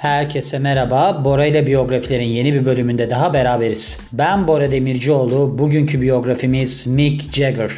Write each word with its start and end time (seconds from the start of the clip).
Herkese 0.00 0.58
merhaba. 0.58 1.24
Bora 1.24 1.46
ile 1.46 1.66
biyografilerin 1.66 2.24
yeni 2.24 2.54
bir 2.54 2.64
bölümünde 2.64 3.10
daha 3.10 3.34
beraberiz. 3.34 4.00
Ben 4.12 4.48
Bora 4.48 4.70
Demircioğlu. 4.70 5.58
Bugünkü 5.58 6.00
biyografimiz 6.00 6.86
Mick 6.86 7.32
Jagger. 7.32 7.70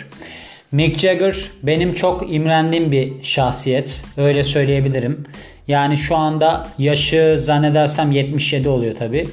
Mick 0.72 0.98
Jagger 0.98 1.36
benim 1.62 1.94
çok 1.94 2.34
imrendiğim 2.34 2.92
bir 2.92 3.22
şahsiyet. 3.22 4.04
Öyle 4.16 4.44
söyleyebilirim. 4.44 5.24
Yani 5.68 5.96
şu 5.96 6.16
anda 6.16 6.66
yaşı 6.78 7.36
zannedersem 7.38 8.12
77 8.12 8.68
oluyor 8.68 8.94
tabi. 8.94 9.28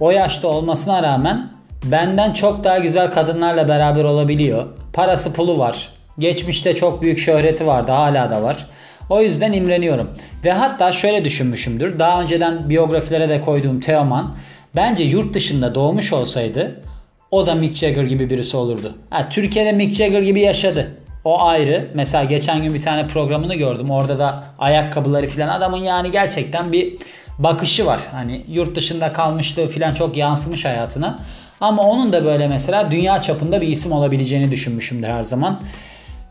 O 0.00 0.10
yaşta 0.10 0.48
olmasına 0.48 1.02
rağmen 1.02 1.52
benden 1.84 2.32
çok 2.32 2.64
daha 2.64 2.78
güzel 2.78 3.10
kadınlarla 3.10 3.68
beraber 3.68 4.04
olabiliyor. 4.04 4.66
Parası 4.92 5.32
pulu 5.32 5.58
var. 5.58 5.92
Geçmişte 6.18 6.74
çok 6.74 7.02
büyük 7.02 7.18
şöhreti 7.18 7.66
vardı 7.66 7.92
hala 7.92 8.30
da 8.30 8.42
var. 8.42 8.66
O 9.10 9.22
yüzden 9.22 9.52
imreniyorum. 9.52 10.10
Ve 10.44 10.52
hatta 10.52 10.92
şöyle 10.92 11.24
düşünmüşümdür. 11.24 11.98
Daha 11.98 12.22
önceden 12.22 12.70
biyografilere 12.70 13.28
de 13.28 13.40
koyduğum 13.40 13.80
Teoman 13.80 14.36
bence 14.76 15.04
yurt 15.04 15.34
dışında 15.34 15.74
doğmuş 15.74 16.12
olsaydı 16.12 16.82
o 17.30 17.46
da 17.46 17.54
Mick 17.54 17.76
Jagger 17.76 18.04
gibi 18.04 18.30
birisi 18.30 18.56
olurdu. 18.56 18.94
Ha, 19.10 19.28
Türkiye'de 19.28 19.72
Mick 19.72 19.94
Jagger 19.94 20.22
gibi 20.22 20.40
yaşadı. 20.40 20.96
O 21.24 21.42
ayrı. 21.42 21.90
Mesela 21.94 22.24
geçen 22.24 22.62
gün 22.62 22.74
bir 22.74 22.80
tane 22.80 23.08
programını 23.08 23.54
gördüm. 23.54 23.90
Orada 23.90 24.18
da 24.18 24.44
ayakkabıları 24.58 25.26
falan 25.26 25.48
adamın 25.48 25.78
yani 25.78 26.10
gerçekten 26.10 26.72
bir 26.72 26.96
bakışı 27.38 27.86
var. 27.86 28.00
Hani 28.10 28.44
yurt 28.48 28.76
dışında 28.76 29.12
kalmışlığı 29.12 29.68
falan 29.68 29.94
çok 29.94 30.16
yansımış 30.16 30.64
hayatına. 30.64 31.18
Ama 31.60 31.82
onun 31.82 32.12
da 32.12 32.24
böyle 32.24 32.48
mesela 32.48 32.90
dünya 32.90 33.22
çapında 33.22 33.60
bir 33.60 33.68
isim 33.68 33.92
olabileceğini 33.92 34.50
düşünmüşümdür 34.50 35.08
her 35.08 35.22
zaman. 35.22 35.60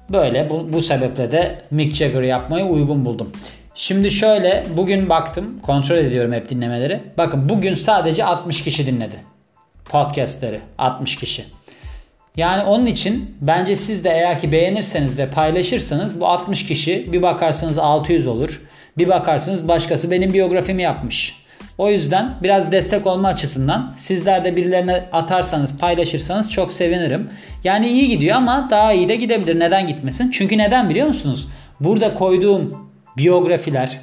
Böyle 0.09 0.49
bu, 0.49 0.73
bu 0.73 0.81
sebeple 0.81 1.31
de 1.31 1.61
Mick 1.71 1.95
Jagger 1.95 2.21
yapmayı 2.21 2.65
uygun 2.65 3.05
buldum. 3.05 3.31
Şimdi 3.75 4.11
şöyle 4.11 4.65
bugün 4.77 5.09
baktım 5.09 5.59
kontrol 5.61 5.97
ediyorum 5.97 6.33
hep 6.33 6.49
dinlemeleri. 6.49 6.99
Bakın 7.17 7.49
bugün 7.49 7.73
sadece 7.73 8.25
60 8.25 8.63
kişi 8.63 8.85
dinledi. 8.85 9.15
Podcastleri 9.89 10.59
60 10.77 11.15
kişi. 11.15 11.45
Yani 12.37 12.63
onun 12.63 12.85
için 12.85 13.35
bence 13.41 13.75
siz 13.75 14.03
de 14.03 14.09
eğer 14.09 14.39
ki 14.39 14.51
beğenirseniz 14.51 15.17
ve 15.17 15.29
paylaşırsanız 15.29 16.19
bu 16.19 16.27
60 16.27 16.67
kişi 16.67 17.13
bir 17.13 17.21
bakarsanız 17.21 17.77
600 17.77 18.27
olur. 18.27 18.61
Bir 18.97 19.07
bakarsınız 19.07 19.67
başkası 19.67 20.11
benim 20.11 20.33
biyografimi 20.33 20.83
yapmış. 20.83 21.46
O 21.77 21.89
yüzden 21.89 22.35
biraz 22.43 22.71
destek 22.71 23.07
olma 23.07 23.27
açısından 23.27 23.93
sizler 23.97 24.45
de 24.45 24.55
birilerine 24.55 25.05
atarsanız 25.11 25.77
paylaşırsanız 25.77 26.51
çok 26.51 26.71
sevinirim. 26.71 27.29
Yani 27.63 27.87
iyi 27.87 28.07
gidiyor 28.07 28.35
ama 28.35 28.67
daha 28.71 28.93
iyi 28.93 29.09
de 29.09 29.15
gidebilir. 29.15 29.59
Neden 29.59 29.87
gitmesin? 29.87 30.31
Çünkü 30.31 30.57
neden 30.57 30.89
biliyor 30.89 31.07
musunuz? 31.07 31.47
Burada 31.79 32.13
koyduğum 32.13 32.89
biyografiler, 33.17 33.99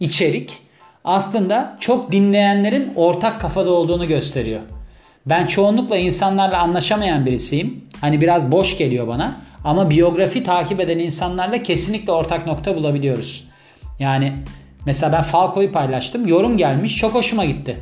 içerik 0.00 0.60
aslında 1.04 1.76
çok 1.80 2.12
dinleyenlerin 2.12 2.92
ortak 2.96 3.40
kafada 3.40 3.70
olduğunu 3.70 4.08
gösteriyor. 4.08 4.60
Ben 5.26 5.46
çoğunlukla 5.46 5.96
insanlarla 5.96 6.58
anlaşamayan 6.58 7.26
birisiyim. 7.26 7.84
Hani 8.00 8.20
biraz 8.20 8.52
boş 8.52 8.78
geliyor 8.78 9.08
bana. 9.08 9.32
Ama 9.64 9.90
biyografi 9.90 10.44
takip 10.44 10.80
eden 10.80 10.98
insanlarla 10.98 11.62
kesinlikle 11.62 12.12
ortak 12.12 12.46
nokta 12.46 12.76
bulabiliyoruz. 12.76 13.44
Yani 13.98 14.32
Mesela 14.86 15.12
ben 15.12 15.22
Falco'yu 15.22 15.72
paylaştım. 15.72 16.26
Yorum 16.26 16.56
gelmiş. 16.56 16.96
Çok 16.96 17.14
hoşuma 17.14 17.44
gitti. 17.44 17.76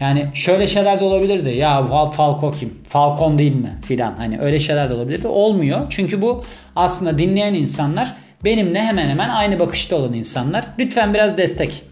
Yani 0.00 0.26
şöyle 0.34 0.66
şeyler 0.66 1.00
de 1.00 1.04
olabilirdi. 1.04 1.50
Ya 1.50 1.86
Falco 1.86 2.52
kim? 2.52 2.78
Falcon 2.88 3.38
değil 3.38 3.54
mi? 3.54 3.78
Filan. 3.84 4.14
Hani 4.16 4.40
öyle 4.40 4.60
şeyler 4.60 4.90
de 4.90 4.94
olabilirdi. 4.94 5.28
Olmuyor. 5.28 5.86
Çünkü 5.90 6.22
bu 6.22 6.44
aslında 6.76 7.18
dinleyen 7.18 7.54
insanlar 7.54 8.16
benimle 8.44 8.82
hemen 8.82 9.08
hemen 9.08 9.28
aynı 9.28 9.60
bakışta 9.60 9.96
olan 9.96 10.12
insanlar. 10.12 10.66
Lütfen 10.78 11.14
biraz 11.14 11.38
destek. 11.38 11.82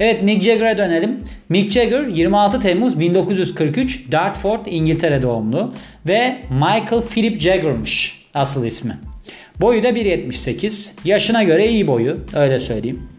Evet 0.00 0.22
Mick 0.22 0.42
Jagger'a 0.42 0.78
dönelim. 0.78 1.24
Mick 1.48 1.72
Jagger 1.72 2.06
26 2.06 2.60
Temmuz 2.60 3.00
1943 3.00 4.12
Dartford 4.12 4.66
İngiltere 4.66 5.22
doğumlu 5.22 5.74
ve 6.06 6.36
Michael 6.50 7.02
Philip 7.02 7.40
Jagger'mış 7.40 8.24
asıl 8.34 8.64
ismi. 8.64 8.98
Boyu 9.60 9.82
da 9.82 9.88
1.78. 9.88 10.90
Yaşına 11.04 11.42
göre 11.42 11.68
iyi 11.68 11.86
boyu 11.86 12.16
öyle 12.34 12.58
söyleyeyim. 12.58 13.15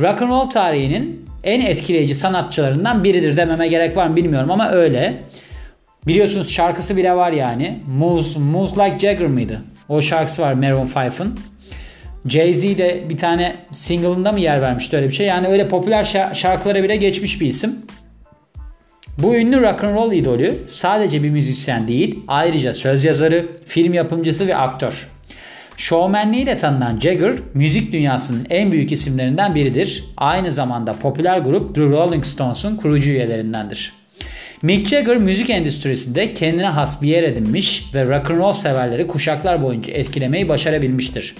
Rock 0.00 0.22
and 0.22 0.30
roll 0.30 0.50
tarihinin 0.50 1.26
en 1.44 1.60
etkileyici 1.60 2.14
sanatçılarından 2.14 3.04
biridir 3.04 3.36
dememe 3.36 3.68
gerek 3.68 3.96
var 3.96 4.06
mı 4.06 4.16
bilmiyorum 4.16 4.50
ama 4.50 4.70
öyle. 4.70 5.22
Biliyorsunuz 6.06 6.50
şarkısı 6.50 6.96
bile 6.96 7.16
var 7.16 7.32
yani. 7.32 7.80
Moves, 7.98 8.36
Moves 8.36 8.72
Like 8.72 8.98
Jagger 8.98 9.26
mıydı? 9.26 9.62
O 9.88 10.02
şarkısı 10.02 10.42
var 10.42 10.52
Maroon 10.52 10.86
5'ın. 10.86 11.38
Jay-Z 12.26 12.78
de 12.78 13.04
bir 13.08 13.16
tane 13.16 13.56
single'ında 13.72 14.32
mı 14.32 14.40
yer 14.40 14.62
vermişti 14.62 14.96
öyle 14.96 15.06
bir 15.06 15.12
şey. 15.12 15.26
Yani 15.26 15.46
öyle 15.48 15.68
popüler 15.68 16.04
şarkılara 16.34 16.82
bile 16.82 16.96
geçmiş 16.96 17.40
bir 17.40 17.46
isim. 17.46 17.76
Bu 19.18 19.34
ünlü 19.34 19.60
rock 19.60 19.84
and 19.84 19.94
roll 19.94 20.12
idolü 20.12 20.54
sadece 20.66 21.22
bir 21.22 21.30
müzisyen 21.30 21.88
değil, 21.88 22.18
ayrıca 22.28 22.74
söz 22.74 23.04
yazarı, 23.04 23.48
film 23.66 23.94
yapımcısı 23.94 24.46
ve 24.46 24.56
aktör. 24.56 25.08
Şovmenliğiyle 25.80 26.56
tanınan 26.56 27.00
Jagger, 27.00 27.34
müzik 27.54 27.92
dünyasının 27.92 28.46
en 28.50 28.72
büyük 28.72 28.92
isimlerinden 28.92 29.54
biridir. 29.54 30.04
Aynı 30.16 30.52
zamanda 30.52 30.92
popüler 30.92 31.38
grup 31.38 31.74
The 31.74 31.80
Rolling 31.80 32.24
Stones'un 32.24 32.76
kurucu 32.76 33.10
üyelerindendir. 33.10 33.92
Mick 34.62 34.88
Jagger 34.88 35.16
müzik 35.16 35.50
endüstrisinde 35.50 36.34
kendine 36.34 36.66
has 36.66 37.02
bir 37.02 37.08
yer 37.08 37.22
edinmiş 37.22 37.84
ve 37.94 38.04
rock 38.04 38.30
and 38.30 38.38
roll 38.38 38.52
severleri 38.52 39.06
kuşaklar 39.06 39.62
boyunca 39.62 39.92
etkilemeyi 39.92 40.48
başarabilmiştir. 40.48 41.34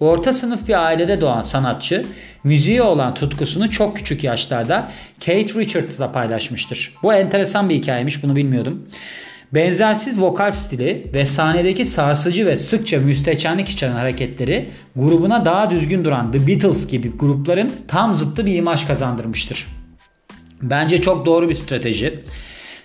Orta 0.00 0.32
sınıf 0.32 0.68
bir 0.68 0.84
ailede 0.86 1.20
doğan 1.20 1.42
sanatçı, 1.42 2.04
müziğe 2.44 2.82
olan 2.82 3.14
tutkusunu 3.14 3.70
çok 3.70 3.96
küçük 3.96 4.24
yaşlarda 4.24 4.90
Kate 5.20 5.54
Richards'la 5.54 6.12
paylaşmıştır. 6.12 6.94
Bu 7.02 7.14
enteresan 7.14 7.68
bir 7.68 7.74
hikayemiş, 7.74 8.22
bunu 8.22 8.36
bilmiyordum. 8.36 8.88
Benzersiz 9.54 10.20
vokal 10.20 10.52
stili 10.52 11.10
ve 11.14 11.26
sahnedeki 11.26 11.84
sarsıcı 11.84 12.46
ve 12.46 12.56
sıkça 12.56 13.00
müstehcenlik 13.00 13.68
içeren 13.68 13.92
hareketleri 13.92 14.68
grubuna 14.96 15.44
daha 15.44 15.70
düzgün 15.70 16.04
duran 16.04 16.32
The 16.32 16.46
Beatles 16.46 16.86
gibi 16.86 17.12
grupların 17.18 17.72
tam 17.88 18.14
zıttı 18.14 18.46
bir 18.46 18.54
imaj 18.54 18.86
kazandırmıştır. 18.86 19.66
Bence 20.62 21.00
çok 21.00 21.26
doğru 21.26 21.48
bir 21.48 21.54
strateji. 21.54 22.20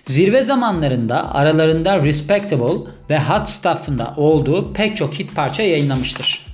Zirve 0.04 0.42
zamanlarında 0.42 1.34
aralarında 1.34 2.04
Respectable 2.04 2.90
ve 3.10 3.18
Hot 3.18 3.48
Stuff'ında 3.48 4.14
olduğu 4.16 4.72
pek 4.72 4.96
çok 4.96 5.14
hit 5.14 5.34
parça 5.34 5.62
yayınlamıştır. 5.62 6.46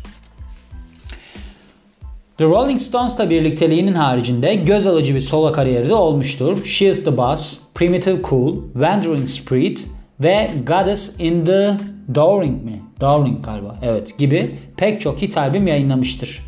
The 2.39 2.45
Rolling 2.45 2.81
Stones'la 2.81 3.31
birlikteliğinin 3.31 3.95
haricinde 3.95 4.55
göz 4.55 4.87
alıcı 4.87 5.15
bir 5.15 5.21
solo 5.21 5.53
kariyeri 5.53 5.89
de 5.89 5.95
olmuştur. 5.95 6.65
She 6.65 6.89
is 6.89 7.05
the 7.05 7.17
Boss, 7.17 7.61
Primitive 7.75 8.23
Cool, 8.23 8.57
Wandering 8.73 9.29
Spirit 9.29 9.89
ve 10.21 10.51
Goddess 10.67 11.21
in 11.21 11.45
the 11.45 11.77
Dowring 12.15 12.65
mi? 12.65 12.83
Dowring 13.01 13.45
galiba. 13.45 13.77
Evet 13.83 14.19
gibi 14.19 14.59
pek 14.77 15.01
çok 15.01 15.23
hit 15.23 15.39
albüm 15.39 15.67
yayınlamıştır. 15.67 16.43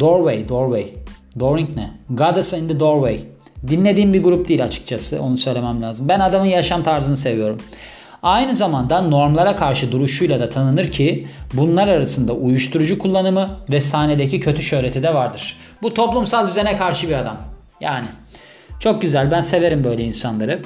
Doorway, 0.00 0.48
Doorway. 0.48 0.86
Dowring 1.38 1.76
ne? 1.76 1.90
Goddess 2.10 2.52
in 2.52 2.68
the 2.68 2.80
Doorway. 2.80 3.20
Dinlediğim 3.68 4.14
bir 4.14 4.22
grup 4.22 4.48
değil 4.48 4.64
açıkçası. 4.64 5.22
Onu 5.22 5.36
söylemem 5.36 5.82
lazım. 5.82 6.08
Ben 6.08 6.20
adamın 6.20 6.46
yaşam 6.46 6.82
tarzını 6.82 7.16
seviyorum. 7.16 7.60
Aynı 8.22 8.54
zamanda 8.54 9.02
normlara 9.02 9.56
karşı 9.56 9.92
duruşuyla 9.92 10.40
da 10.40 10.50
tanınır 10.50 10.90
ki 10.90 11.28
bunlar 11.54 11.88
arasında 11.88 12.32
uyuşturucu 12.32 12.98
kullanımı 12.98 13.50
ve 13.70 13.80
sahnedeki 13.80 14.40
kötü 14.40 14.62
şöhreti 14.62 15.02
de 15.02 15.14
vardır. 15.14 15.56
Bu 15.82 15.94
toplumsal 15.94 16.48
düzene 16.48 16.76
karşı 16.76 17.08
bir 17.08 17.14
adam. 17.14 17.36
Yani 17.80 18.04
çok 18.80 19.02
güzel 19.02 19.30
ben 19.30 19.42
severim 19.42 19.84
böyle 19.84 20.04
insanları. 20.04 20.62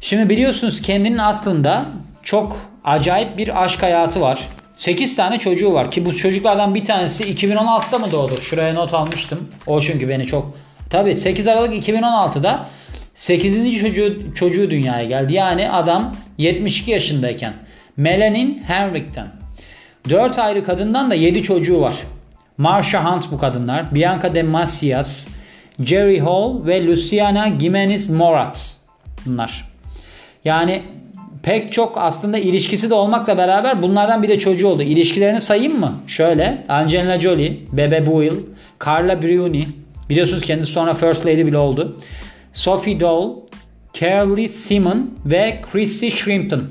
Şimdi 0.00 0.30
biliyorsunuz 0.30 0.82
kendinin 0.82 1.18
aslında 1.18 1.84
çok 2.22 2.60
acayip 2.84 3.38
bir 3.38 3.64
aşk 3.64 3.82
hayatı 3.82 4.20
var. 4.20 4.48
8 4.74 5.16
tane 5.16 5.38
çocuğu 5.38 5.72
var 5.72 5.90
ki 5.90 6.04
bu 6.04 6.16
çocuklardan 6.16 6.74
bir 6.74 6.84
tanesi 6.84 7.24
2016'da 7.34 7.98
mı 7.98 8.10
doğdu? 8.10 8.40
Şuraya 8.40 8.74
not 8.74 8.94
almıştım. 8.94 9.48
O 9.66 9.80
çünkü 9.80 10.08
beni 10.08 10.26
çok... 10.26 10.54
Tabi 10.90 11.16
8 11.16 11.48
Aralık 11.48 11.88
2016'da 11.88 12.68
8. 13.14 13.80
çocuğu, 13.80 14.34
çocuğu 14.34 14.70
dünyaya 14.70 15.04
geldi. 15.04 15.34
Yani 15.34 15.70
adam 15.70 16.14
72 16.38 16.90
yaşındayken. 16.90 17.52
Melanie 17.96 18.62
Henrik'ten. 18.66 19.28
4 20.08 20.38
ayrı 20.38 20.64
kadından 20.64 21.10
da 21.10 21.14
7 21.14 21.42
çocuğu 21.42 21.80
var. 21.80 21.96
Marsha 22.58 23.12
Hunt 23.12 23.32
bu 23.32 23.38
kadınlar. 23.38 23.94
Bianca 23.94 24.34
de 24.34 24.42
Macias, 24.42 25.28
Jerry 25.84 26.20
Hall 26.20 26.66
ve 26.66 26.86
Luciana 26.86 27.48
Gimenez 27.48 28.10
Morat. 28.10 28.76
Bunlar. 29.26 29.68
Yani 30.48 30.82
pek 31.42 31.72
çok 31.72 31.98
aslında 31.98 32.38
ilişkisi 32.38 32.90
de 32.90 32.94
olmakla 32.94 33.38
beraber 33.38 33.82
bunlardan 33.82 34.22
bir 34.22 34.28
de 34.28 34.38
çocuğu 34.38 34.68
oldu. 34.68 34.82
İlişkilerini 34.82 35.40
sayayım 35.40 35.80
mı? 35.80 35.94
Şöyle 36.06 36.64
Angelina 36.68 37.20
Jolie, 37.20 37.56
Bebe 37.72 38.06
Buell, 38.06 38.34
Carla 38.86 39.22
Bruni, 39.22 39.66
biliyorsunuz 40.10 40.42
kendisi 40.42 40.72
sonra 40.72 40.94
First 40.94 41.26
Lady 41.26 41.46
bile 41.46 41.58
oldu. 41.58 41.96
Sophie 42.52 43.00
Dole, 43.00 43.40
Carly 44.00 44.48
Simon 44.48 45.10
ve 45.26 45.60
Chrissy 45.72 46.08
Shrimpton. 46.08 46.64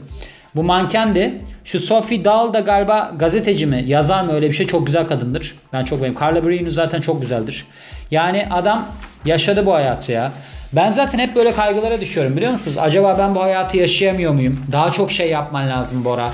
Bu 0.56 0.64
mankendi. 0.64 1.42
Şu 1.64 1.80
Sophie 1.80 2.26
Dahl 2.26 2.54
da 2.54 2.60
galiba 2.60 3.12
gazeteci 3.20 3.66
mi, 3.66 3.84
yazar 3.88 4.24
mı 4.24 4.34
öyle 4.34 4.48
bir 4.48 4.54
şey 4.54 4.68
çok 4.68 4.86
güzel 4.86 5.08
kadındır. 5.08 5.56
Ben 5.74 5.86
çok 5.86 6.02
beğendim. 6.02 6.22
Carla 6.22 6.44
Bruni 6.44 6.72
zaten 6.72 7.02
çok 7.02 7.22
güzeldir. 7.22 7.66
Yani 8.12 8.48
adam 8.52 8.88
Yaşadı 9.28 9.66
bu 9.66 9.74
hayatı 9.74 10.12
ya. 10.12 10.32
Ben 10.74 10.92
zaten 10.92 11.20
hep 11.20 11.36
böyle 11.36 11.54
kaygılara 11.54 12.02
düşüyorum 12.02 12.38
biliyor 12.38 12.52
musunuz? 12.52 12.78
Acaba 12.78 13.18
ben 13.20 13.36
bu 13.36 13.44
hayatı 13.44 13.78
yaşayamıyor 13.78 14.34
muyum? 14.34 14.60
Daha 14.72 14.92
çok 14.92 15.12
şey 15.12 15.30
yapman 15.30 15.70
lazım 15.70 16.06
Bora. 16.06 16.32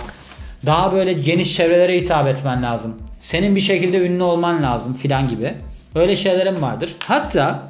Daha 0.65 0.91
böyle 0.91 1.13
geniş 1.13 1.55
çevrelere 1.55 1.97
hitap 1.97 2.27
etmen 2.27 2.63
lazım. 2.63 2.97
Senin 3.19 3.55
bir 3.55 3.61
şekilde 3.61 4.05
ünlü 4.05 4.23
olman 4.23 4.63
lazım 4.63 4.93
filan 4.93 5.29
gibi. 5.29 5.53
Öyle 5.95 6.15
şeylerim 6.15 6.61
vardır. 6.61 6.95
Hatta 6.99 7.63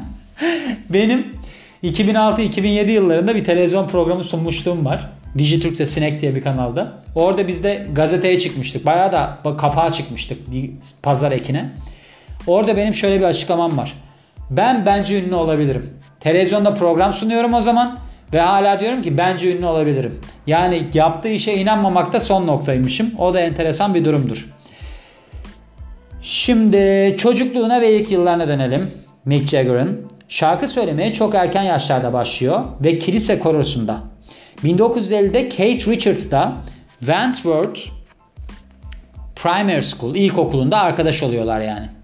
benim 0.90 1.26
2006-2007 1.84 2.90
yıllarında 2.90 3.34
bir 3.34 3.44
televizyon 3.44 3.88
programı 3.88 4.24
sunmuşluğum 4.24 4.84
var. 4.84 5.10
Dijitürk'te 5.38 5.86
Sinek 5.86 6.20
diye 6.20 6.34
bir 6.34 6.42
kanalda. 6.42 6.92
Orada 7.14 7.48
biz 7.48 7.64
de 7.64 7.86
gazeteye 7.92 8.38
çıkmıştık. 8.38 8.86
Bayağı 8.86 9.12
da 9.12 9.38
kapağa 9.58 9.92
çıkmıştık 9.92 10.50
bir 10.50 10.70
pazar 11.02 11.32
ekine. 11.32 11.70
Orada 12.46 12.76
benim 12.76 12.94
şöyle 12.94 13.18
bir 13.18 13.24
açıklamam 13.24 13.78
var. 13.78 13.94
Ben 14.56 14.86
bence 14.86 15.22
ünlü 15.22 15.34
olabilirim. 15.34 15.90
Televizyonda 16.20 16.74
program 16.74 17.14
sunuyorum 17.14 17.54
o 17.54 17.60
zaman 17.60 17.98
ve 18.32 18.40
hala 18.40 18.80
diyorum 18.80 19.02
ki 19.02 19.18
bence 19.18 19.56
ünlü 19.56 19.66
olabilirim. 19.66 20.20
Yani 20.46 20.88
yaptığı 20.94 21.28
işe 21.28 21.54
inanmamakta 21.54 22.20
son 22.20 22.46
noktaymışım. 22.46 23.10
O 23.18 23.34
da 23.34 23.40
enteresan 23.40 23.94
bir 23.94 24.04
durumdur. 24.04 24.48
Şimdi 26.22 27.14
çocukluğuna 27.18 27.80
ve 27.80 27.96
ilk 27.96 28.10
yıllarına 28.10 28.48
dönelim. 28.48 28.90
Mick 29.24 29.48
Jagger'ın 29.48 30.06
şarkı 30.28 30.68
söylemeye 30.68 31.12
çok 31.12 31.34
erken 31.34 31.62
yaşlarda 31.62 32.12
başlıyor 32.12 32.64
ve 32.80 32.98
kilise 32.98 33.38
korosunda. 33.38 34.00
1950'de 34.64 35.48
Kate 35.48 35.90
Richards'da 35.92 36.56
Wentworth 37.00 37.80
Primary 39.36 39.82
School 39.82 40.14
ilkokulunda 40.14 40.78
arkadaş 40.78 41.22
oluyorlar 41.22 41.60
yani. 41.60 42.01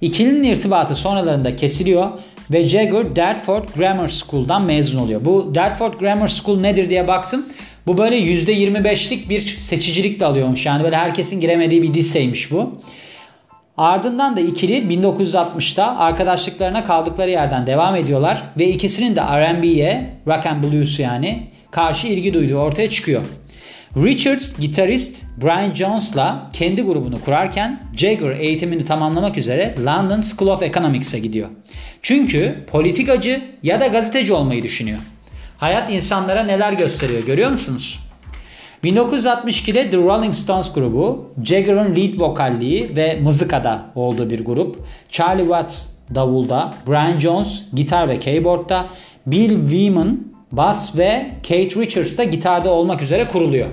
İkilinin 0.00 0.42
irtibatı 0.42 0.94
sonralarında 0.94 1.56
kesiliyor 1.56 2.10
ve 2.50 2.68
Jagger 2.68 3.16
Dartford 3.16 3.64
Grammar 3.76 4.08
School'dan 4.08 4.62
mezun 4.62 4.98
oluyor. 4.98 5.24
Bu 5.24 5.54
Dartford 5.54 5.94
Grammar 5.94 6.28
School 6.28 6.60
nedir 6.60 6.90
diye 6.90 7.08
baktım. 7.08 7.46
Bu 7.86 7.98
böyle 7.98 8.18
%25'lik 8.18 9.30
bir 9.30 9.40
seçicilikle 9.58 10.26
alıyormuş. 10.26 10.66
Yani 10.66 10.84
böyle 10.84 10.96
herkesin 10.96 11.40
giremediği 11.40 11.82
bir 11.82 11.94
liseymiş 11.94 12.50
bu. 12.52 12.78
Ardından 13.76 14.36
da 14.36 14.40
ikili 14.40 14.74
1960'ta 14.74 15.98
arkadaşlıklarına 15.98 16.84
kaldıkları 16.84 17.30
yerden 17.30 17.66
devam 17.66 17.96
ediyorlar 17.96 18.44
ve 18.58 18.68
ikisinin 18.68 19.16
de 19.16 19.20
R&B'ye, 19.20 20.14
rock 20.26 20.46
and 20.46 20.64
blues 20.64 20.98
yani 20.98 21.48
karşı 21.70 22.06
ilgi 22.06 22.34
duyduğu 22.34 22.56
ortaya 22.56 22.90
çıkıyor. 22.90 23.22
Richards 23.96 24.58
gitarist 24.58 25.24
Brian 25.42 25.74
Jones'la 25.74 26.50
kendi 26.52 26.82
grubunu 26.82 27.20
kurarken 27.20 27.82
Jagger 27.96 28.30
eğitimini 28.30 28.84
tamamlamak 28.84 29.38
üzere 29.38 29.74
London 29.86 30.20
School 30.20 30.50
of 30.50 30.62
Economics'e 30.62 31.18
gidiyor. 31.18 31.48
Çünkü 32.02 32.64
politikacı 32.70 33.40
ya 33.62 33.80
da 33.80 33.86
gazeteci 33.86 34.32
olmayı 34.32 34.62
düşünüyor. 34.62 34.98
Hayat 35.58 35.90
insanlara 35.90 36.42
neler 36.42 36.72
gösteriyor 36.72 37.26
görüyor 37.26 37.50
musunuz? 37.50 37.98
1962'de 38.84 39.90
The 39.90 39.96
Rolling 39.96 40.34
Stones 40.34 40.72
grubu, 40.72 41.32
Jagger'ın 41.44 41.96
lead 41.96 42.20
vokalliği 42.20 42.96
ve 42.96 43.20
mızıkada 43.20 43.82
olduğu 43.94 44.30
bir 44.30 44.44
grup. 44.44 44.86
Charlie 45.10 45.42
Watts 45.42 45.86
davulda, 46.14 46.74
Brian 46.86 47.18
Jones 47.18 47.62
gitar 47.74 48.08
ve 48.08 48.18
keyboardda, 48.18 48.86
Bill 49.26 49.60
Wyman 49.70 50.20
bass 50.52 50.96
ve 50.96 51.30
Kate 51.42 51.80
Richards 51.80 52.18
da 52.18 52.24
gitarda 52.24 52.70
olmak 52.70 53.02
üzere 53.02 53.26
kuruluyor. 53.26 53.66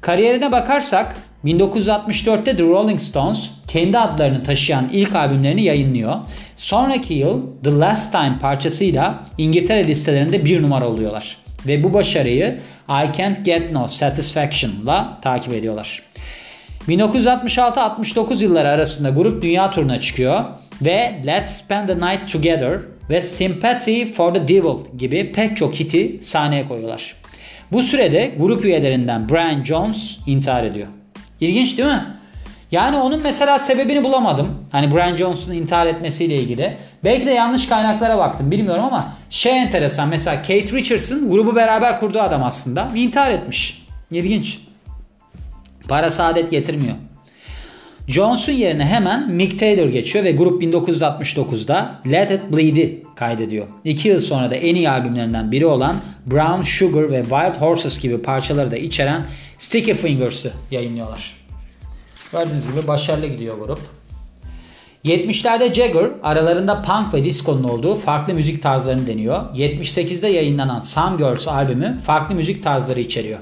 Kariyerine 0.00 0.52
bakarsak 0.52 1.16
1964'te 1.44 2.56
The 2.56 2.62
Rolling 2.62 3.00
Stones 3.00 3.50
kendi 3.68 3.98
adlarını 3.98 4.42
taşıyan 4.42 4.88
ilk 4.92 5.14
albümlerini 5.14 5.62
yayınlıyor. 5.62 6.14
Sonraki 6.56 7.14
yıl 7.14 7.42
The 7.64 7.70
Last 7.70 8.12
Time 8.12 8.38
parçasıyla 8.40 9.24
İngiltere 9.38 9.88
listelerinde 9.88 10.44
bir 10.44 10.62
numara 10.62 10.88
oluyorlar. 10.88 11.36
Ve 11.66 11.84
bu 11.84 11.94
başarıyı 11.94 12.60
I 12.88 13.16
Can't 13.18 13.44
Get 13.44 13.72
No 13.72 13.88
Satisfaction'la 13.88 15.18
takip 15.22 15.52
ediyorlar. 15.52 16.02
1966-69 16.88 18.42
yılları 18.42 18.68
arasında 18.68 19.10
grup 19.10 19.42
dünya 19.42 19.70
turuna 19.70 20.00
çıkıyor 20.00 20.44
ve 20.82 21.22
Let's 21.26 21.50
Spend 21.50 21.88
the 21.88 21.96
Night 21.96 22.32
Together 22.32 22.80
ve 23.10 23.20
Sympathy 23.20 24.12
for 24.12 24.34
the 24.34 24.48
Devil 24.48 24.98
gibi 24.98 25.32
pek 25.32 25.56
çok 25.56 25.74
hiti 25.74 26.18
sahneye 26.20 26.66
koyuyorlar. 26.66 27.14
Bu 27.72 27.82
sürede 27.82 28.34
grup 28.38 28.64
üyelerinden 28.64 29.28
Brian 29.28 29.64
Jones 29.64 30.18
intihar 30.26 30.64
ediyor. 30.64 30.86
İlginç 31.40 31.78
değil 31.78 31.88
mi? 31.88 32.06
Yani 32.70 32.96
onun 32.96 33.20
mesela 33.22 33.58
sebebini 33.58 34.04
bulamadım. 34.04 34.64
Hani 34.72 34.94
Brian 34.94 35.16
Jones'un 35.16 35.52
intihar 35.52 35.86
etmesiyle 35.86 36.36
ilgili. 36.36 36.76
Belki 37.04 37.26
de 37.26 37.30
yanlış 37.30 37.66
kaynaklara 37.66 38.18
baktım 38.18 38.50
bilmiyorum 38.50 38.84
ama 38.84 39.12
şey 39.30 39.58
enteresan 39.58 40.08
mesela 40.08 40.36
Kate 40.36 40.72
Richardson 40.72 41.30
grubu 41.30 41.56
beraber 41.56 42.00
kurduğu 42.00 42.20
adam 42.20 42.44
aslında 42.44 42.88
intihar 42.94 43.30
etmiş. 43.30 43.86
İlginç. 44.10 44.60
Para 45.88 46.10
saadet 46.10 46.50
getirmiyor. 46.50 46.94
Jones'un 48.08 48.52
yerine 48.52 48.84
hemen 48.84 49.30
Mick 49.30 49.58
Taylor 49.58 49.88
geçiyor 49.88 50.24
ve 50.24 50.32
grup 50.32 50.62
1969'da 50.62 52.00
Let 52.06 52.30
It 52.30 52.40
Bleed'i 52.52 53.02
kaydediyor. 53.16 53.66
İki 53.84 54.08
yıl 54.08 54.18
sonra 54.18 54.50
da 54.50 54.54
en 54.54 54.74
iyi 54.74 54.90
albümlerinden 54.90 55.52
biri 55.52 55.66
olan 55.66 55.96
Brown 56.26 56.62
Sugar 56.62 57.10
ve 57.12 57.22
Wild 57.22 57.60
Horses 57.60 57.98
gibi 57.98 58.22
parçaları 58.22 58.70
da 58.70 58.76
içeren 58.76 59.26
Sticky 59.58 59.96
Fingers'ı 59.96 60.52
yayınlıyorlar. 60.70 61.36
Gördüğünüz 62.32 62.66
gibi 62.66 62.88
başarılı 62.88 63.26
gidiyor 63.26 63.58
grup. 63.58 63.80
70'lerde 65.04 65.74
Jagger 65.74 66.10
aralarında 66.22 66.82
punk 66.82 67.14
ve 67.14 67.24
disco'nun 67.24 67.64
olduğu 67.64 67.94
farklı 67.94 68.34
müzik 68.34 68.62
tarzlarını 68.62 69.06
deniyor. 69.06 69.54
78'de 69.54 70.28
yayınlanan 70.28 70.80
Some 70.80 71.16
Girls 71.16 71.48
albümü 71.48 71.98
farklı 71.98 72.34
müzik 72.34 72.62
tarzları 72.62 73.00
içeriyor. 73.00 73.38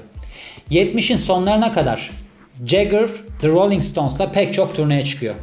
70'in 0.71 1.17
sonlarına 1.17 1.71
kadar 1.71 2.11
Jagger 2.65 3.09
The 3.41 3.47
Rolling 3.47 3.83
Stones'la 3.83 4.31
pek 4.31 4.53
çok 4.53 4.75
turneye 4.75 5.03
çıkıyor. 5.03 5.35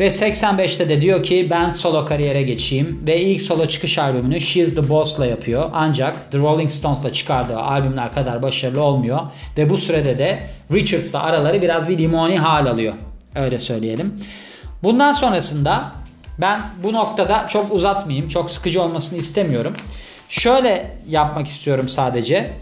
Ve 0.00 0.06
85'te 0.06 0.88
de 0.88 1.00
diyor 1.00 1.22
ki 1.22 1.46
ben 1.50 1.70
solo 1.70 2.06
kariyere 2.06 2.42
geçeyim 2.42 3.00
ve 3.06 3.20
ilk 3.20 3.42
solo 3.42 3.66
çıkış 3.66 3.98
albümünü 3.98 4.40
She's 4.40 4.74
the 4.74 4.88
Boss'la 4.88 5.26
yapıyor. 5.26 5.70
Ancak 5.74 6.32
The 6.32 6.38
Rolling 6.38 6.70
Stones'la 6.70 7.12
çıkardığı 7.12 7.58
albümler 7.58 8.12
kadar 8.12 8.42
başarılı 8.42 8.82
olmuyor 8.82 9.20
ve 9.56 9.70
bu 9.70 9.78
sürede 9.78 10.18
de 10.18 10.50
Richards'la 10.72 11.22
araları 11.22 11.62
biraz 11.62 11.88
bir 11.88 11.98
limoni 11.98 12.38
hal 12.38 12.66
alıyor. 12.66 12.94
Öyle 13.34 13.58
söyleyelim. 13.58 14.20
Bundan 14.82 15.12
sonrasında 15.12 15.92
ben 16.40 16.60
bu 16.84 16.92
noktada 16.92 17.46
çok 17.48 17.72
uzatmayayım, 17.72 18.28
çok 18.28 18.50
sıkıcı 18.50 18.82
olmasını 18.82 19.18
istemiyorum. 19.18 19.74
Şöyle 20.28 20.96
yapmak 21.08 21.48
istiyorum 21.48 21.88
sadece. 21.88 22.52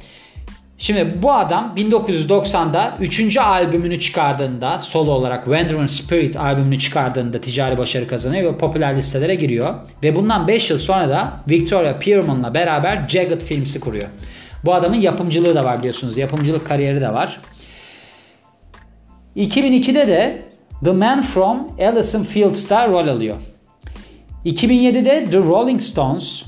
Şimdi 0.79 1.23
bu 1.23 1.33
adam 1.33 1.75
1990'da 1.77 2.97
3. 3.01 3.37
albümünü 3.37 4.01
çıkardığında 4.01 4.79
solo 4.79 5.11
olarak 5.11 5.45
Wandering 5.45 5.91
Spirit 5.91 6.37
albümünü 6.37 6.79
çıkardığında 6.79 7.41
ticari 7.41 7.79
başarı 7.79 8.09
kazanıyor 8.09 8.53
ve 8.53 8.59
popüler 8.59 8.97
listelere 8.97 9.35
giriyor. 9.35 9.75
Ve 10.03 10.17
bundan 10.17 10.49
5 10.49 10.71
yıl 10.71 10.79
sonra 10.79 11.09
da 11.09 11.41
Victoria 11.51 11.99
Pearman'la 11.99 12.55
beraber 12.55 13.09
Jagged 13.09 13.41
Films'i 13.41 13.81
kuruyor. 13.81 14.09
Bu 14.65 14.75
adamın 14.75 14.97
yapımcılığı 14.97 15.55
da 15.55 15.65
var 15.65 15.79
biliyorsunuz. 15.79 16.17
Yapımcılık 16.19 16.67
kariyeri 16.67 17.01
de 17.01 17.13
var. 17.13 17.41
2002'de 19.37 20.09
de 20.09 20.43
The 20.85 20.93
Man 20.93 21.23
From 21.23 21.69
Ellison 21.79 22.23
Fields'ta 22.23 22.89
rol 22.89 23.09
alıyor. 23.09 23.37
2007'de 24.47 25.25
The 25.31 25.39
Rolling 25.39 25.81
Stones 25.81 26.45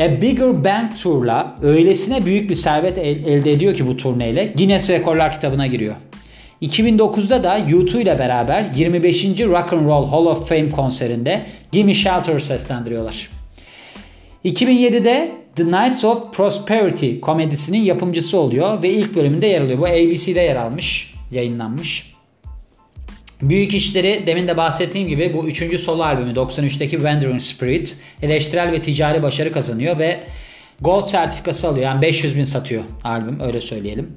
A 0.00 0.22
Bigger 0.22 0.64
Bang 0.64 0.96
Tour'la 1.02 1.56
öylesine 1.62 2.24
büyük 2.24 2.50
bir 2.50 2.54
servet 2.54 2.98
el, 2.98 3.24
elde 3.26 3.52
ediyor 3.52 3.74
ki 3.74 3.86
bu 3.86 3.96
turneyle 3.96 4.44
Guinness 4.44 4.90
Rekorlar 4.90 5.32
kitabına 5.32 5.66
giriyor. 5.66 5.94
2009'da 6.62 7.42
da 7.42 7.58
U2 7.58 8.02
ile 8.02 8.18
beraber 8.18 8.70
25. 8.76 9.24
Rock 9.24 9.72
and 9.72 9.86
Roll 9.86 10.06
Hall 10.06 10.26
of 10.26 10.48
Fame 10.48 10.70
konserinde 10.70 11.40
Gimme 11.72 11.94
Shelter 11.94 12.38
seslendiriyorlar. 12.38 13.30
2007'de 14.44 15.30
The 15.56 15.64
Knights 15.64 16.04
of 16.04 16.32
Prosperity 16.32 17.20
komedisinin 17.20 17.82
yapımcısı 17.82 18.38
oluyor 18.38 18.82
ve 18.82 18.90
ilk 18.90 19.14
bölümünde 19.14 19.46
yer 19.46 19.60
alıyor. 19.60 19.78
Bu 19.78 19.86
ABC'de 19.86 20.40
yer 20.40 20.56
almış, 20.56 21.14
yayınlanmış. 21.32 22.09
Büyük 23.42 23.74
işleri 23.74 24.26
demin 24.26 24.48
de 24.48 24.56
bahsettiğim 24.56 25.08
gibi 25.08 25.34
bu 25.34 25.48
üçüncü 25.48 25.78
solo 25.78 26.02
albümü 26.02 26.32
93'teki 26.32 26.90
Wandering 26.90 27.40
Spirit 27.40 27.96
eleştirel 28.22 28.72
ve 28.72 28.82
ticari 28.82 29.22
başarı 29.22 29.52
kazanıyor 29.52 29.98
ve 29.98 30.20
Gold 30.80 31.06
sertifikası 31.06 31.68
alıyor. 31.68 31.84
Yani 31.84 32.02
500 32.02 32.36
bin 32.36 32.44
satıyor 32.44 32.82
albüm 33.04 33.40
öyle 33.40 33.60
söyleyelim. 33.60 34.16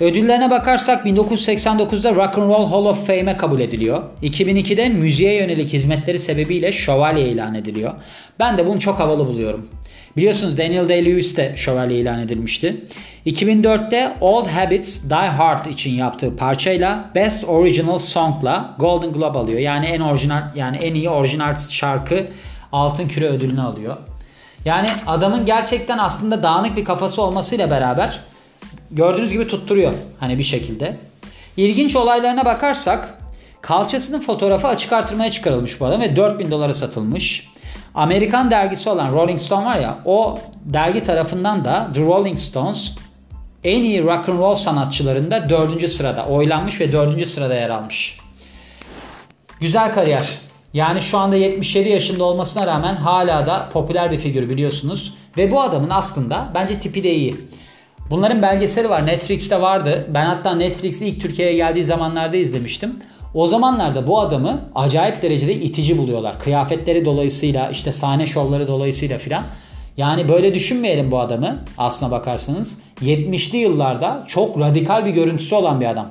Ödüllerine 0.00 0.50
bakarsak 0.50 1.06
1989'da 1.06 2.14
Rock 2.14 2.38
and 2.38 2.48
Roll 2.48 2.66
Hall 2.66 2.84
of 2.84 3.06
Fame'e 3.06 3.36
kabul 3.36 3.60
ediliyor. 3.60 4.02
2002'de 4.22 4.88
müziğe 4.88 5.34
yönelik 5.34 5.72
hizmetleri 5.72 6.18
sebebiyle 6.18 6.72
şövalye 6.72 7.28
ilan 7.28 7.54
ediliyor. 7.54 7.92
Ben 8.38 8.58
de 8.58 8.66
bunu 8.66 8.80
çok 8.80 8.98
havalı 8.98 9.26
buluyorum. 9.26 9.68
Biliyorsunuz 10.16 10.58
Daniel 10.58 10.88
Day-Lewis 10.88 11.36
de 11.36 11.52
şövalye 11.56 11.98
ilan 11.98 12.18
edilmişti. 12.18 12.84
2004'te 13.26 14.16
Old 14.20 14.46
Habits 14.46 15.02
Die 15.10 15.28
Hard 15.28 15.66
için 15.66 15.90
yaptığı 15.90 16.36
parçayla 16.36 17.10
Best 17.14 17.44
Original 17.44 17.98
Song'la 17.98 18.76
Golden 18.78 19.12
Globe 19.12 19.38
alıyor. 19.38 19.58
Yani 19.58 19.86
en 19.86 20.00
orijinal 20.00 20.42
yani 20.54 20.76
en 20.76 20.94
iyi 20.94 21.08
orijinal 21.08 21.56
şarkı 21.70 22.26
altın 22.72 23.08
küre 23.08 23.28
ödülünü 23.28 23.60
alıyor. 23.60 23.96
Yani 24.64 24.90
adamın 25.06 25.46
gerçekten 25.46 25.98
aslında 25.98 26.42
dağınık 26.42 26.76
bir 26.76 26.84
kafası 26.84 27.22
olmasıyla 27.22 27.70
beraber 27.70 28.20
gördüğünüz 28.90 29.32
gibi 29.32 29.46
tutturuyor 29.46 29.92
hani 30.20 30.38
bir 30.38 30.42
şekilde. 30.42 30.96
İlginç 31.56 31.96
olaylarına 31.96 32.44
bakarsak 32.44 33.18
kalçasının 33.60 34.20
fotoğrafı 34.20 34.68
açık 34.68 34.92
artırmaya 34.92 35.30
çıkarılmış 35.30 35.80
bu 35.80 35.86
adam 35.86 36.00
ve 36.00 36.16
4000 36.16 36.50
dolara 36.50 36.74
satılmış. 36.74 37.49
Amerikan 37.94 38.50
dergisi 38.50 38.90
olan 38.90 39.12
Rolling 39.12 39.40
Stone 39.40 39.64
var 39.66 39.78
ya 39.78 39.98
o 40.04 40.38
dergi 40.64 41.02
tarafından 41.02 41.64
da 41.64 41.90
The 41.94 42.00
Rolling 42.00 42.38
Stones 42.38 42.94
en 43.64 43.82
iyi 43.82 44.04
rock 44.04 44.28
and 44.28 44.38
roll 44.38 44.54
sanatçılarında 44.54 45.50
4. 45.50 45.88
sırada 45.88 46.26
oylanmış 46.26 46.80
ve 46.80 46.92
4. 46.92 47.28
sırada 47.28 47.54
yer 47.54 47.70
almış. 47.70 48.18
Güzel 49.60 49.92
kariyer. 49.92 50.38
Yani 50.72 51.00
şu 51.00 51.18
anda 51.18 51.36
77 51.36 51.88
yaşında 51.88 52.24
olmasına 52.24 52.66
rağmen 52.66 52.96
hala 52.96 53.46
da 53.46 53.68
popüler 53.72 54.10
bir 54.10 54.18
figür 54.18 54.50
biliyorsunuz. 54.50 55.14
Ve 55.38 55.50
bu 55.50 55.60
adamın 55.60 55.90
aslında 55.90 56.48
bence 56.54 56.78
tipi 56.78 57.04
de 57.04 57.14
iyi. 57.14 57.36
Bunların 58.10 58.42
belgeseli 58.42 58.90
var. 58.90 59.06
Netflix'te 59.06 59.60
vardı. 59.60 60.06
Ben 60.08 60.24
hatta 60.24 60.54
Netflix'te 60.54 61.06
ilk 61.06 61.20
Türkiye'ye 61.20 61.56
geldiği 61.56 61.84
zamanlarda 61.84 62.36
izlemiştim. 62.36 62.98
O 63.34 63.48
zamanlarda 63.48 64.06
bu 64.06 64.20
adamı 64.20 64.60
acayip 64.74 65.22
derecede 65.22 65.54
itici 65.54 65.98
buluyorlar. 65.98 66.38
Kıyafetleri 66.38 67.04
dolayısıyla 67.04 67.70
işte 67.70 67.92
sahne 67.92 68.26
şovları 68.26 68.68
dolayısıyla 68.68 69.18
filan. 69.18 69.44
Yani 69.96 70.28
böyle 70.28 70.54
düşünmeyelim 70.54 71.10
bu 71.10 71.18
adamı 71.18 71.64
aslına 71.78 72.10
bakarsanız. 72.10 72.78
70'li 73.02 73.58
yıllarda 73.58 74.24
çok 74.28 74.60
radikal 74.60 75.06
bir 75.06 75.10
görüntüsü 75.10 75.54
olan 75.54 75.80
bir 75.80 75.86
adam. 75.86 76.08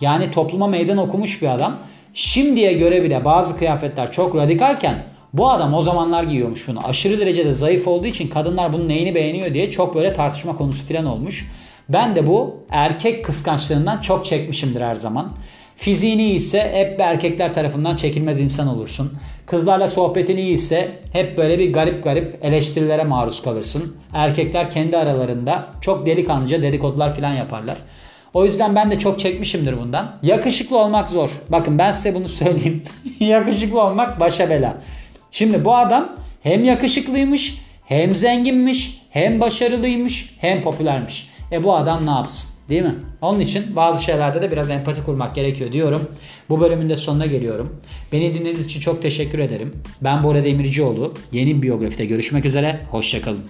Yani 0.00 0.30
topluma 0.30 0.66
meydan 0.66 0.98
okumuş 0.98 1.42
bir 1.42 1.48
adam. 1.48 1.76
Şimdiye 2.14 2.72
göre 2.72 3.02
bile 3.02 3.24
bazı 3.24 3.58
kıyafetler 3.58 4.12
çok 4.12 4.36
radikalken 4.36 5.04
bu 5.32 5.50
adam 5.50 5.74
o 5.74 5.82
zamanlar 5.82 6.24
giyiyormuş 6.24 6.68
bunu. 6.68 6.78
Aşırı 6.88 7.20
derecede 7.20 7.54
zayıf 7.54 7.88
olduğu 7.88 8.06
için 8.06 8.28
kadınlar 8.28 8.72
bunun 8.72 8.88
neyini 8.88 9.14
beğeniyor 9.14 9.54
diye 9.54 9.70
çok 9.70 9.94
böyle 9.94 10.12
tartışma 10.12 10.56
konusu 10.56 10.86
falan 10.86 11.06
olmuş. 11.06 11.46
Ben 11.88 12.16
de 12.16 12.26
bu 12.26 12.56
erkek 12.70 13.24
kıskançlığından 13.24 14.00
çok 14.00 14.24
çekmişimdir 14.24 14.80
her 14.80 14.94
zaman. 14.94 15.32
Fiziğini 15.80 16.22
iyiyse 16.22 16.70
hep 16.72 17.00
erkekler 17.00 17.52
tarafından 17.52 17.96
çekilmez 17.96 18.40
insan 18.40 18.68
olursun. 18.68 19.12
Kızlarla 19.46 19.88
sohbetin 19.88 20.36
iyiyse 20.36 20.88
hep 21.12 21.38
böyle 21.38 21.58
bir 21.58 21.72
garip 21.72 22.04
garip 22.04 22.38
eleştirilere 22.44 23.04
maruz 23.04 23.42
kalırsın. 23.42 23.96
Erkekler 24.14 24.70
kendi 24.70 24.96
aralarında 24.96 25.66
çok 25.80 26.06
delikanlıca 26.06 26.62
dedikodular 26.62 27.14
falan 27.14 27.32
yaparlar. 27.32 27.76
O 28.34 28.44
yüzden 28.44 28.74
ben 28.74 28.90
de 28.90 28.98
çok 28.98 29.20
çekmişimdir 29.20 29.80
bundan. 29.80 30.16
Yakışıklı 30.22 30.78
olmak 30.78 31.08
zor. 31.08 31.30
Bakın 31.48 31.78
ben 31.78 31.92
size 31.92 32.14
bunu 32.14 32.28
söyleyeyim. 32.28 32.82
Yakışıklı 33.20 33.82
olmak 33.82 34.20
başa 34.20 34.50
bela. 34.50 34.76
Şimdi 35.30 35.64
bu 35.64 35.76
adam 35.76 36.16
hem 36.42 36.64
yakışıklıymış, 36.64 37.58
hem 37.84 38.14
zenginmiş, 38.16 39.02
hem 39.10 39.40
başarılıymış, 39.40 40.36
hem 40.40 40.62
popülermiş. 40.62 41.30
E 41.52 41.64
bu 41.64 41.76
adam 41.76 42.06
ne 42.06 42.10
yapsın? 42.10 42.50
Değil 42.70 42.82
mi? 42.82 42.94
Onun 43.20 43.40
için 43.40 43.76
bazı 43.76 44.04
şeylerde 44.04 44.42
de 44.42 44.52
biraz 44.52 44.70
empati 44.70 45.04
kurmak 45.04 45.34
gerekiyor 45.34 45.72
diyorum. 45.72 46.08
Bu 46.48 46.60
bölümün 46.60 46.88
de 46.88 46.96
sonuna 46.96 47.26
geliyorum. 47.26 47.80
Beni 48.12 48.34
dinlediğiniz 48.34 48.66
için 48.66 48.80
çok 48.80 49.02
teşekkür 49.02 49.38
ederim. 49.38 49.72
Ben 50.02 50.24
Bora 50.24 50.44
Demircioğlu. 50.44 51.14
Yeni 51.32 51.62
biyografide 51.62 52.04
görüşmek 52.04 52.44
üzere. 52.44 52.80
Hoşçakalın. 52.90 53.44